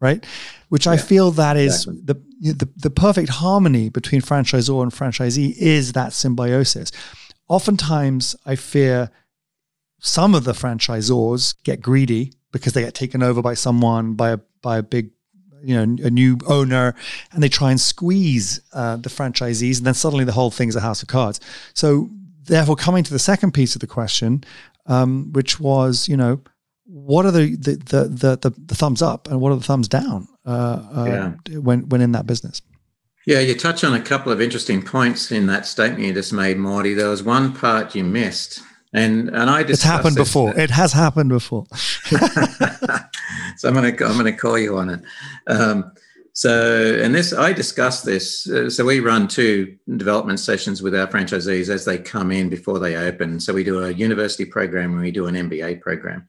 [0.00, 0.24] right?
[0.68, 2.02] Which yeah, I feel that is exactly.
[2.04, 6.90] the the, the perfect harmony between franchisor and franchisee is that symbiosis.
[7.48, 9.10] Oftentimes, I fear
[10.00, 14.38] some of the franchisors get greedy because they get taken over by someone, by a
[14.62, 15.10] by a big
[15.62, 16.94] you know a new owner
[17.32, 20.80] and they try and squeeze uh, the franchisees and then suddenly the whole thing's a
[20.80, 21.38] house of cards
[21.74, 22.08] so
[22.44, 24.42] therefore coming to the second piece of the question
[24.86, 26.40] um, which was you know
[26.92, 30.26] what are the the, the the, the, thumbs up and what are the thumbs down
[30.44, 31.04] uh, uh,
[31.48, 31.58] yeah.
[31.58, 32.62] when when in that business
[33.26, 36.56] yeah you touch on a couple of interesting points in that statement you just made
[36.56, 38.62] morty there was one part you missed
[38.92, 40.58] and and I it's happened before.
[40.58, 41.64] It has happened before.
[43.56, 45.00] so I'm gonna I'm gonna call you on it.
[45.46, 45.92] Um,
[46.32, 48.48] so and this I discussed this.
[48.48, 52.78] Uh, so we run two development sessions with our franchisees as they come in before
[52.80, 53.38] they open.
[53.38, 56.28] So we do a university program and we do an MBA program.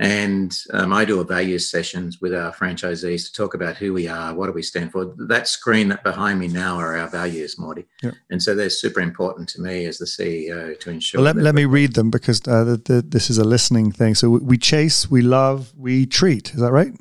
[0.00, 4.08] And um, I do a values sessions with our franchisees to talk about who we
[4.08, 5.14] are, what do we stand for.
[5.28, 7.84] That screen that behind me now are our values, Morty.
[8.02, 8.12] Yeah.
[8.30, 11.20] And so they're super important to me as the CEO to ensure.
[11.20, 14.14] Well, let, let me read them because uh, the, the, this is a listening thing.
[14.14, 16.54] So we chase, we love, we treat.
[16.54, 16.94] Is that right?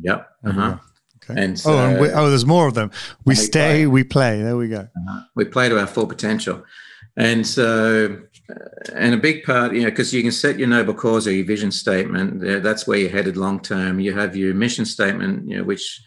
[0.00, 0.26] Yep.
[0.46, 0.78] Uh-huh.
[1.28, 1.42] Okay.
[1.42, 2.90] And so, oh, and we, oh, there's more of them.
[3.26, 3.86] We, stay, play.
[3.86, 4.40] we play.
[4.40, 4.88] There we go.
[5.08, 5.20] Uh-huh.
[5.34, 6.64] We play to our full potential.
[7.18, 8.18] And so
[8.94, 11.46] and a big part, you know, because you can set your noble cause or your
[11.46, 12.40] vision statement.
[12.62, 14.00] That's where you're headed long term.
[14.00, 16.00] You have your mission statement, you know, which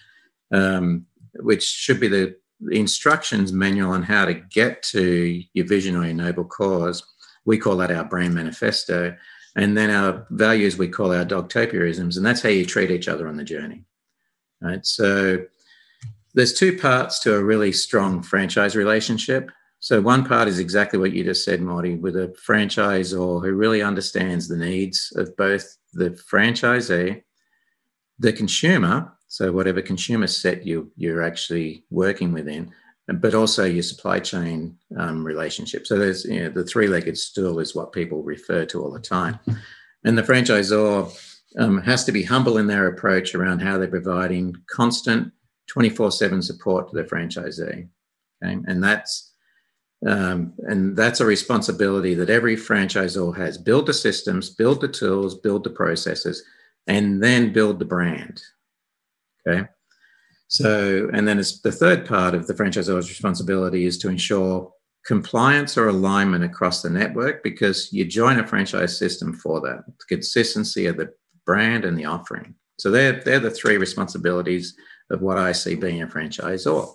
[0.52, 2.36] um, which should be the
[2.72, 7.04] instructions manual on how to get to your vision or your noble cause.
[7.46, 9.16] We call that our brand manifesto,
[9.56, 13.28] and then our values we call our dogtopianisms, and that's how you treat each other
[13.28, 13.86] on the journey.
[14.62, 14.86] Right.
[14.86, 15.46] So
[16.34, 19.52] there's two parts to a really strong franchise relationship.
[19.80, 23.82] So one part is exactly what you just said, Marty, with a franchisor who really
[23.82, 27.23] understands the needs of both the franchisee,
[28.19, 32.71] the consumer, so whatever consumer set you you're actually working within,
[33.07, 35.88] but also your supply chain um, relationship.
[35.88, 39.39] So there's you know the three-legged stool is what people refer to all the time,
[40.03, 41.09] and the franchisor
[41.57, 45.32] um, has to be humble in their approach around how they're providing constant
[45.73, 47.88] 24/7 support to the franchisee.
[48.43, 49.28] Okay, and that's
[50.08, 53.58] um, and that's a responsibility that every franchisor has.
[53.58, 56.43] Build the systems, build the tools, build the processes,
[56.88, 58.41] and then build the brand.
[59.47, 59.68] Okay.
[60.47, 64.72] So, and then it's the third part of the franchisor's responsibility is to ensure
[65.06, 70.06] compliance or alignment across the network because you join a franchise system for that the
[70.08, 71.10] consistency of the
[71.45, 72.56] brand and the offering.
[72.80, 74.76] So they're they're the three responsibilities
[75.12, 76.93] of what I see being a franchisor.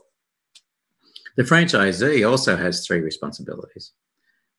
[1.37, 3.93] The franchisee also has three responsibilities.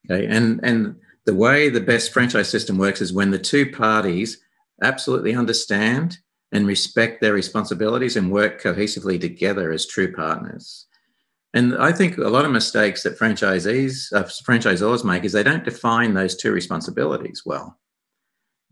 [0.10, 0.96] Okay, and and
[1.26, 4.40] the way the best franchise system works is when the two parties
[4.84, 6.20] absolutely understand
[6.52, 10.86] and respect their responsibilities and work cohesively together as true partners.
[11.54, 15.64] And I think a lot of mistakes that franchisees, uh, franchisors make is they don't
[15.64, 17.80] define those two responsibilities well.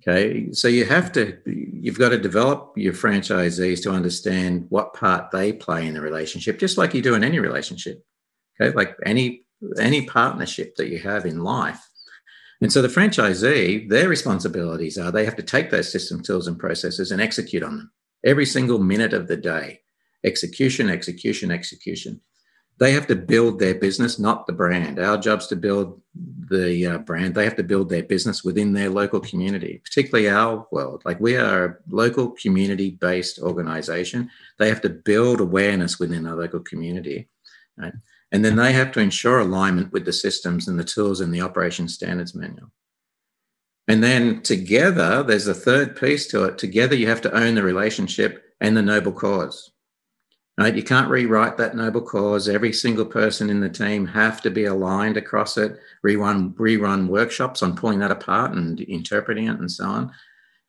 [0.05, 5.31] Okay, so you have to, you've got to develop your franchisees to understand what part
[5.31, 8.03] they play in the relationship, just like you do in any relationship.
[8.59, 9.45] Okay, like any
[9.79, 11.79] any partnership that you have in life.
[12.59, 16.59] And so the franchisee, their responsibilities are they have to take those system tools and
[16.59, 17.91] processes and execute on them
[18.25, 19.79] every single minute of the day.
[20.25, 22.19] Execution, execution, execution
[22.79, 24.99] they have to build their business, not the brand.
[24.99, 26.01] Our job's to build
[26.49, 27.35] the uh, brand.
[27.35, 31.03] They have to build their business within their local community, particularly our world.
[31.05, 34.29] Like we are a local community based organization.
[34.59, 37.29] They have to build awareness within our local community.
[37.77, 37.93] Right?
[38.31, 41.41] And then they have to ensure alignment with the systems and the tools in the
[41.41, 42.71] operation standards manual.
[43.87, 46.57] And then together, there's a third piece to it.
[46.57, 49.72] Together, you have to own the relationship and the noble cause.
[50.57, 50.75] Right?
[50.75, 52.47] You can't rewrite that noble cause.
[52.47, 55.79] Every single person in the team have to be aligned across it.
[56.05, 60.11] Rerun rerun workshops on pulling that apart and interpreting it and so on.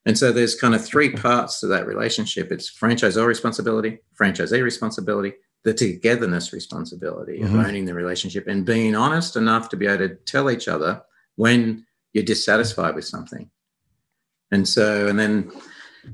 [0.06, 2.50] And so there's kind of three parts to that relationship.
[2.50, 7.58] It's franchisor responsibility, franchisee responsibility, the togetherness responsibility mm-hmm.
[7.58, 11.02] of owning the relationship and being honest enough to be able to tell each other
[11.36, 13.50] when you're dissatisfied with something.
[14.50, 15.50] And so, and then,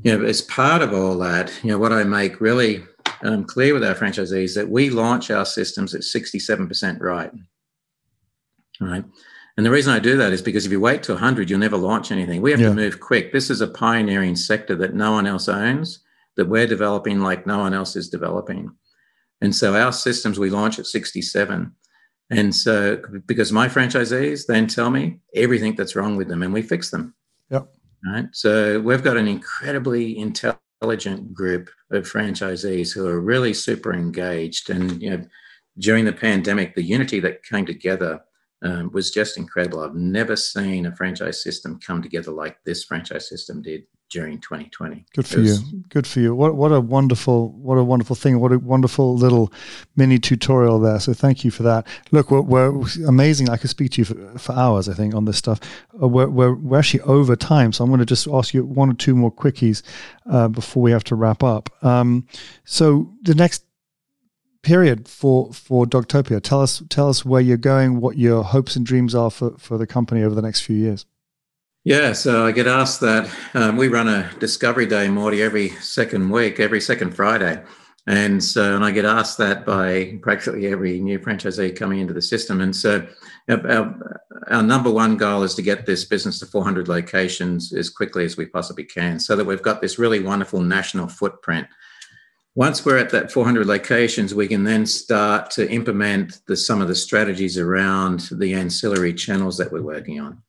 [0.02, 2.84] you know, as part of all that, you know, what I make really
[3.22, 7.32] um, clear with our franchisees that we launch our systems at 67% right.
[8.80, 9.04] Right.
[9.56, 11.76] And the reason I do that is because if you wait to 100, you'll never
[11.76, 12.40] launch anything.
[12.40, 12.68] We have yeah.
[12.68, 13.32] to move quick.
[13.32, 16.00] This is a pioneering sector that no one else owns,
[16.36, 18.70] that we're developing like no one else is developing.
[19.42, 21.74] And so our systems we launch at 67.
[22.30, 26.62] And so because my franchisees then tell me everything that's wrong with them and we
[26.62, 27.14] fix them.
[27.50, 27.68] Yep.
[28.06, 28.26] Right.
[28.32, 34.70] So we've got an incredibly intelligent intelligent group of franchisees who are really super engaged.
[34.70, 35.24] And you know,
[35.78, 38.20] during the pandemic, the unity that came together
[38.62, 39.80] um, was just incredible.
[39.80, 43.82] I've never seen a franchise system come together like this franchise system did.
[44.10, 45.04] During 2020.
[45.14, 45.84] Good for was, you.
[45.88, 46.34] Good for you.
[46.34, 48.40] What what a wonderful what a wonderful thing.
[48.40, 49.52] What a wonderful little
[49.96, 50.98] mini tutorial there.
[51.00, 51.86] So thank you for that.
[52.10, 53.48] Look, we're, we're amazing.
[53.48, 54.88] I could speak to you for, for hours.
[54.88, 55.60] I think on this stuff.
[56.00, 58.90] Uh, we're, we're we're actually over time, so I'm going to just ask you one
[58.90, 59.82] or two more quickies
[60.26, 61.70] uh, before we have to wrap up.
[61.84, 62.26] Um,
[62.64, 63.64] so the next
[64.62, 66.42] period for for Dogtopia.
[66.42, 69.78] Tell us tell us where you're going, what your hopes and dreams are for for
[69.78, 71.06] the company over the next few years.
[71.84, 73.30] Yeah, so I get asked that.
[73.54, 77.62] Um, we run a Discovery Day, Morty, every second week, every second Friday.
[78.06, 82.20] And so, and I get asked that by practically every new franchisee coming into the
[82.20, 82.60] system.
[82.60, 83.06] And so,
[83.48, 88.26] our, our, number one goal is to get this business to 400 locations as quickly
[88.26, 91.66] as we possibly can so that we've got this really wonderful national footprint.
[92.54, 96.88] Once we're at that 400 locations, we can then start to implement the, some of
[96.88, 100.42] the strategies around the ancillary channels that we're working on.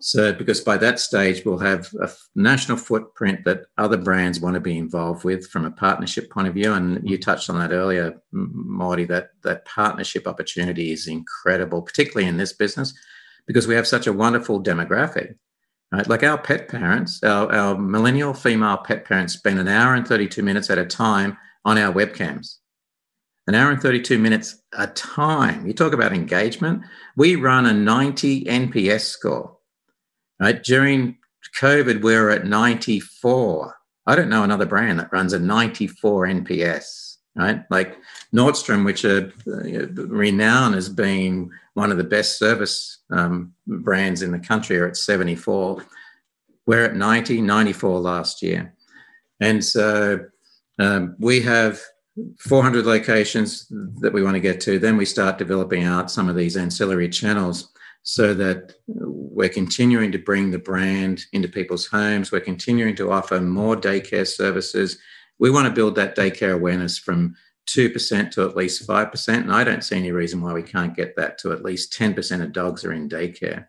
[0.00, 4.60] So, because by that stage, we'll have a national footprint that other brands want to
[4.60, 6.72] be involved with from a partnership point of view.
[6.72, 7.22] And you mm-hmm.
[7.22, 12.94] touched on that earlier, Marty, that, that partnership opportunity is incredible, particularly in this business,
[13.46, 15.34] because we have such a wonderful demographic.
[15.92, 16.08] Right?
[16.08, 20.42] Like our pet parents, our, our millennial female pet parents spend an hour and 32
[20.42, 22.56] minutes at a time on our webcams
[23.46, 25.66] an hour and 32 minutes a time.
[25.66, 26.82] You talk about engagement.
[27.16, 29.55] We run a 90 NPS score.
[30.40, 30.62] Right?
[30.62, 31.18] During
[31.58, 33.76] COVID, we are at 94.
[34.06, 37.64] I don't know another brand that runs a 94 NPS, right?
[37.70, 37.96] Like
[38.34, 44.38] Nordstrom, which are renowned as being one of the best service um, brands in the
[44.38, 45.84] country, are at 74.
[46.66, 48.74] We're at 90, 94 last year.
[49.40, 50.20] And so
[50.78, 51.80] um, we have
[52.38, 53.66] 400 locations
[54.00, 54.78] that we want to get to.
[54.78, 57.72] Then we start developing out some of these ancillary channels
[58.08, 62.30] so that we're continuing to bring the brand into people's homes.
[62.30, 64.98] We're continuing to offer more daycare services.
[65.40, 67.34] We want to build that daycare awareness from
[67.68, 69.28] 2% to at least 5%.
[69.34, 72.42] And I don't see any reason why we can't get that to at least 10%
[72.44, 73.66] of dogs are in daycare.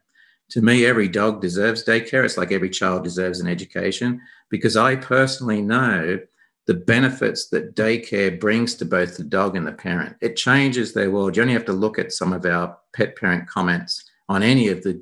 [0.52, 2.24] To me, every dog deserves daycare.
[2.24, 4.22] It's like every child deserves an education
[4.52, 6.20] because I personally know
[6.68, 10.16] the benefits that daycare brings to both the dog and the parent.
[10.22, 11.36] It changes their world.
[11.36, 14.84] You only have to look at some of our pet parent comments on any of
[14.84, 15.02] the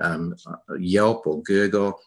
[0.00, 0.34] um,
[0.78, 1.98] Yelp or Google.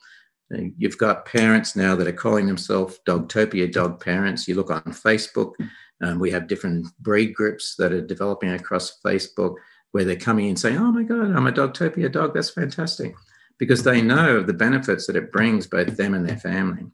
[0.49, 4.47] You've got parents now that are calling themselves Dogtopia dog parents.
[4.47, 5.53] You look on Facebook,
[6.01, 9.55] um, we have different breed groups that are developing across Facebook
[9.91, 12.33] where they're coming in saying, Oh my God, I'm a Dogtopia dog.
[12.33, 13.15] That's fantastic.
[13.57, 16.85] Because they know of the benefits that it brings both them and their family.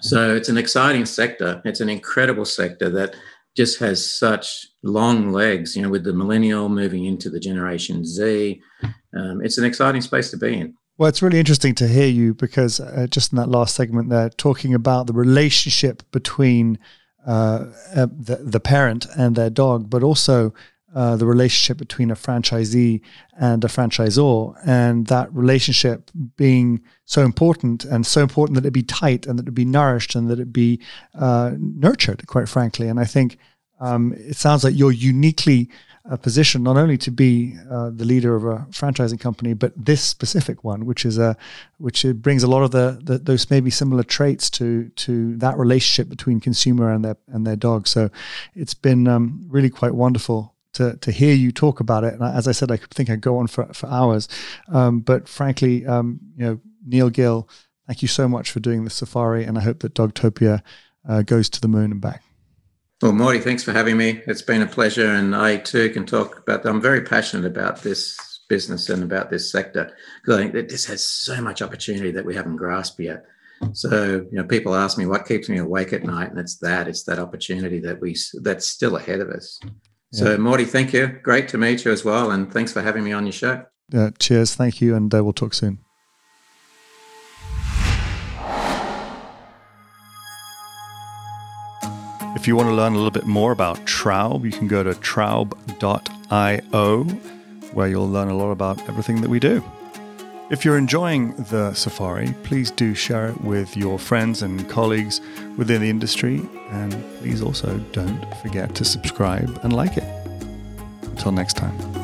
[0.00, 1.62] So it's an exciting sector.
[1.64, 3.16] It's an incredible sector that
[3.56, 8.60] just has such long legs, you know, with the millennial moving into the Generation Z.
[9.16, 10.74] Um, it's an exciting space to be in.
[10.96, 14.30] Well, it's really interesting to hear you because uh, just in that last segment there,
[14.30, 16.78] talking about the relationship between
[17.26, 20.52] uh, uh, the, the parent and their dog, but also
[20.94, 23.00] uh, the relationship between a franchisee
[23.38, 28.82] and a franchisor, and that relationship being so important and so important that it be
[28.82, 30.80] tight and that it be nourished and that it be
[31.18, 32.88] uh, nurtured, quite frankly.
[32.88, 33.38] And I think
[33.80, 35.68] um, it sounds like you're uniquely
[36.08, 40.02] uh, positioned not only to be uh, the leader of a franchising company, but this
[40.02, 41.36] specific one, which is a
[41.78, 46.08] which brings a lot of the, the, those maybe similar traits to to that relationship
[46.08, 47.88] between consumer and their and their dog.
[47.88, 48.10] So
[48.54, 52.14] it's been um, really quite wonderful to to hear you talk about it.
[52.14, 54.28] And as I said, I think I'd go on for for hours.
[54.68, 57.48] Um, but frankly, um, you know, Neil Gill,
[57.86, 60.62] thank you so much for doing the safari, and I hope that Dogtopia
[61.08, 62.22] uh, goes to the moon and back.
[63.02, 64.22] Well, Morty, thanks for having me.
[64.26, 66.62] It's been a pleasure, and I too can talk about.
[66.62, 66.70] That.
[66.70, 68.18] I'm very passionate about this
[68.48, 72.24] business and about this sector because I think that this has so much opportunity that
[72.24, 73.24] we haven't grasped yet.
[73.72, 76.88] So, you know, people ask me what keeps me awake at night, and it's that
[76.88, 79.58] it's that opportunity that we that's still ahead of us.
[80.14, 80.38] So.
[80.38, 81.08] Morty, thank you.
[81.08, 82.30] Great to meet you as well.
[82.30, 83.66] And thanks for having me on your show.
[83.92, 84.54] Uh, cheers.
[84.54, 84.94] Thank you.
[84.94, 85.80] And uh, we'll talk soon.
[92.36, 94.92] If you want to learn a little bit more about Traub, you can go to
[94.92, 95.54] traub.io,
[97.72, 99.64] where you'll learn a lot about everything that we do.
[100.50, 105.22] If you're enjoying the safari, please do share it with your friends and colleagues
[105.56, 106.46] within the industry.
[106.70, 110.04] And please also don't forget to subscribe and like it.
[111.02, 112.03] Until next time.